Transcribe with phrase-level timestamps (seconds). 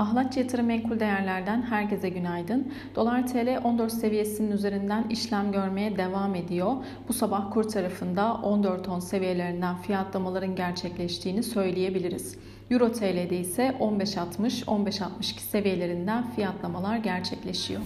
[0.00, 2.72] Ahlatçı Yatırım Menkul Değerler'den herkese günaydın.
[2.96, 6.76] Dolar TL 14 seviyesinin üzerinden işlem görmeye devam ediyor.
[7.08, 12.38] Bu sabah kur tarafında 14.10 seviyelerinden fiyatlamaların gerçekleştiğini söyleyebiliriz.
[12.70, 17.80] Euro TL'de ise 15.60-15.62 seviyelerinden fiyatlamalar gerçekleşiyor.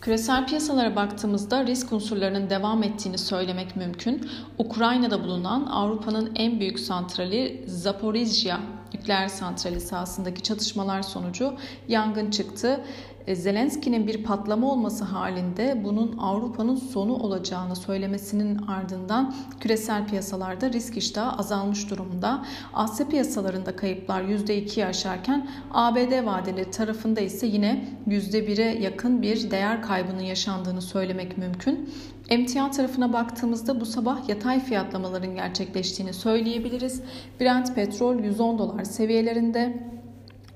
[0.00, 4.28] Küresel piyasalara baktığımızda risk unsurlarının devam ettiğini söylemek mümkün.
[4.58, 8.60] Ukrayna'da bulunan Avrupa'nın en büyük santrali Zaporizhia
[8.94, 11.54] nükleer santrali sahasındaki çatışmalar sonucu
[11.88, 12.84] yangın çıktı.
[13.26, 20.96] E, Zelenski'nin bir patlama olması halinde bunun Avrupa'nın sonu olacağını söylemesinin ardından küresel piyasalarda risk
[20.96, 22.44] iştahı azalmış durumda.
[22.74, 30.22] Asya piyasalarında kayıplar %2'yi aşarken ABD vadeli tarafında ise yine %1'e yakın bir değer kaybının
[30.22, 31.90] yaşandığını söylemek mümkün.
[32.28, 37.02] Emtia tarafına baktığımızda bu sabah yatay fiyatlamaların gerçekleştiğini söyleyebiliriz.
[37.40, 39.92] Brent petrol 110 dolar seviyelerinde.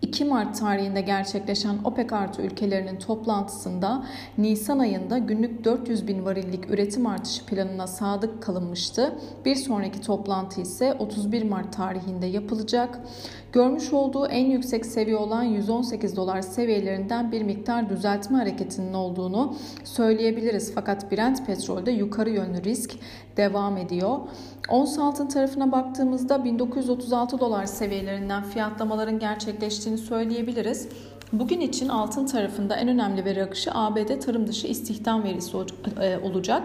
[0.03, 4.07] 2 Mart tarihinde gerçekleşen OPEC artı ülkelerinin toplantısında
[4.39, 9.19] Nisan ayında günlük 400 bin varillik üretim artışı planına sadık kalınmıştı.
[9.45, 13.01] Bir sonraki toplantı ise 31 Mart tarihinde yapılacak.
[13.53, 20.73] Görmüş olduğu en yüksek seviye olan 118 dolar seviyelerinden bir miktar düzeltme hareketinin olduğunu söyleyebiliriz.
[20.75, 22.93] Fakat Brent petrolde yukarı yönlü risk
[23.37, 24.19] devam ediyor.
[24.69, 29.19] Ons altın tarafına baktığımızda 1936 dolar seviyelerinden fiyatlamaların
[29.87, 30.89] gerçekleştiğini söyleyebiliriz.
[31.33, 35.57] Bugün için altın tarafında en önemli veri akışı ABD tarım dışı istihdam verisi
[36.01, 36.63] e, olacak.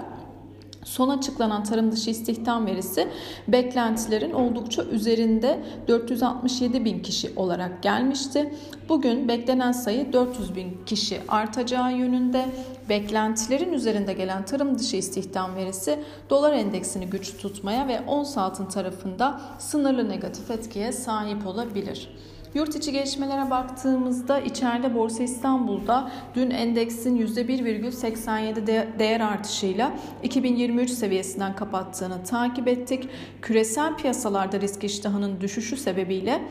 [0.84, 3.08] Son açıklanan tarım dışı istihdam verisi
[3.48, 8.54] beklentilerin oldukça üzerinde 467 bin kişi olarak gelmişti.
[8.90, 12.46] Bugün beklenen sayı 400 bin kişi artacağı yönünde.
[12.90, 16.00] Beklentilerin üzerinde gelen tarım dışı istihdam verisi
[16.30, 22.10] dolar endeksini güç tutmaya ve ons altın tarafında sınırlı negatif etkiye sahip olabilir.
[22.54, 29.92] Yurt içi gelişmelere baktığımızda içeride Borsa İstanbul'da dün endeksin %1,87 değer artışıyla
[30.24, 33.10] 2023 seviyesinden kapattığını takip ettik.
[33.42, 36.42] Küresel piyasalarda risk iştahının düşüşü sebebiyle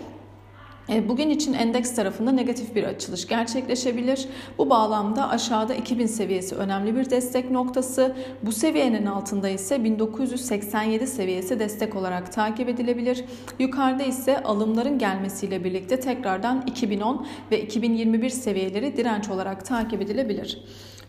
[1.08, 4.28] bugün için endeks tarafında negatif bir açılış gerçekleşebilir.
[4.58, 8.16] Bu bağlamda aşağıda 2000 seviyesi önemli bir destek noktası.
[8.42, 13.24] Bu seviyenin altında ise 1987 seviyesi destek olarak takip edilebilir.
[13.58, 20.64] Yukarıda ise alımların gelmesiyle birlikte tekrardan 2010 ve 2021 seviyeleri direnç olarak takip edilebilir.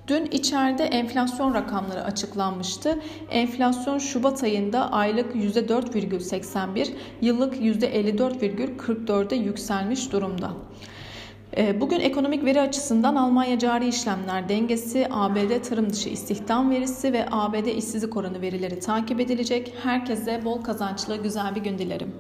[0.08, 3.00] Dün içeride enflasyon rakamları açıklanmıştı.
[3.30, 6.90] Enflasyon Şubat ayında aylık %4,81,
[7.22, 10.52] yıllık %54,44'e yükselmiş durumda.
[11.58, 17.26] Ee, bugün ekonomik veri açısından Almanya cari işlemler dengesi, ABD tarım dışı istihdam verisi ve
[17.32, 19.74] ABD işsizlik oranı verileri takip edilecek.
[19.84, 22.14] Herkese bol kazançlı güzel bir gün dilerim.